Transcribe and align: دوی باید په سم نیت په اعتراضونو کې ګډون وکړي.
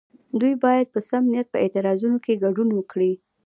دوی 0.39 0.53
باید 0.63 0.87
په 0.93 0.99
سم 1.09 1.23
نیت 1.31 1.47
په 1.51 1.57
اعتراضونو 1.63 2.17
کې 2.23 2.41
ګډون 2.43 2.69
وکړي. 2.73 3.13